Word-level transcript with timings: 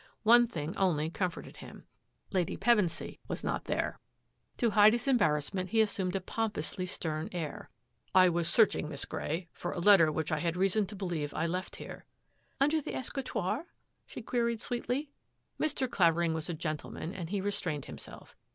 One 0.23 0.47
thing 0.47 0.75
only 0.77 1.11
comforted 1.11 1.57
him— 1.57 1.83
Lady 2.31 2.57
Pevensy 2.57 3.19
was 3.27 3.43
not 3.43 3.65
there. 3.65 3.99
To 4.57 4.71
hide 4.71 4.93
his 4.93 5.07
embarrassment 5.07 5.69
he 5.69 5.79
assumed 5.79 6.15
a 6.15 6.21
pom 6.21 6.49
pously 6.49 6.87
stem 6.89 7.29
air." 7.31 7.69
I 8.15 8.27
was 8.27 8.49
searching, 8.49 8.89
Miss 8.89 9.05
Grey, 9.05 9.47
for 9.53 9.71
a 9.71 9.77
letter 9.79 10.11
which 10.11 10.31
I 10.31 10.39
had 10.39 10.57
reason 10.57 10.87
to 10.87 10.95
believe 10.95 11.35
I 11.35 11.45
left 11.45 11.75
here."" 11.75 12.05
Under 12.59 12.81
the 12.81 12.95
escritoire?" 12.95 13.67
she 14.07 14.23
queried 14.23 14.59
sweetly. 14.59 15.11
Mr. 15.59 15.87
Clavering 15.87 16.33
was 16.33 16.49
a 16.49 16.55
gentleman 16.55 17.13
and 17.13 17.29
he 17.29 17.39
restrained 17.39 17.85
himself. 17.85 18.35